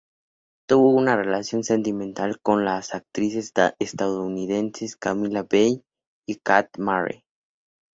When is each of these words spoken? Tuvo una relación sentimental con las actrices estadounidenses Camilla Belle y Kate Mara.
Tuvo 0.67 0.89
una 0.95 1.15
relación 1.15 1.63
sentimental 1.63 2.41
con 2.41 2.65
las 2.65 2.95
actrices 2.95 3.53
estadounidenses 3.77 4.95
Camilla 4.95 5.45
Belle 5.47 5.83
y 6.27 6.37
Kate 6.37 6.81
Mara. 6.81 7.21